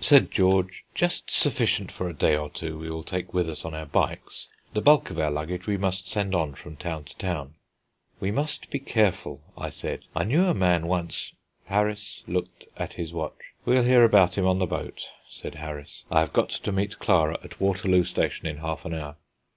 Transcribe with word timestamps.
Said 0.00 0.30
George: 0.30 0.84
"Just 0.94 1.28
sufficient 1.28 1.90
for 1.90 2.08
a 2.08 2.14
day 2.14 2.36
or 2.36 2.48
two 2.48 2.78
we 2.78 2.88
will 2.88 3.02
take 3.02 3.34
with 3.34 3.48
us 3.48 3.64
on 3.64 3.74
our 3.74 3.84
bikes. 3.86 4.46
The 4.74 4.80
bulk 4.80 5.10
of 5.10 5.18
our 5.18 5.28
luggage 5.28 5.66
we 5.66 5.76
must 5.76 6.06
send 6.08 6.36
on 6.36 6.54
from 6.54 6.76
town 6.76 7.02
to 7.02 7.16
town." 7.16 7.54
"We 8.20 8.30
must 8.30 8.70
be 8.70 8.78
careful," 8.78 9.40
I 9.58 9.70
said; 9.70 10.04
"I 10.14 10.22
knew 10.22 10.44
a 10.46 10.54
man 10.54 10.86
once" 10.86 11.32
Harris 11.74 12.22
looked 12.28 12.66
at 12.76 12.92
his 12.92 13.12
watch. 13.12 13.40
"We'll 13.64 13.82
hear 13.82 14.04
about 14.04 14.38
him 14.38 14.46
on 14.46 14.60
the 14.60 14.66
boat," 14.66 15.06
said 15.28 15.56
Harris; 15.56 16.04
"I 16.12 16.20
have 16.20 16.32
got 16.32 16.50
to 16.50 16.70
meet 16.70 17.00
Clara 17.00 17.36
at 17.42 17.60
Waterloo 17.60 18.04
Station 18.04 18.46
in 18.46 18.58
half 18.58 18.84
an 18.84 18.94
hour." 18.94 19.16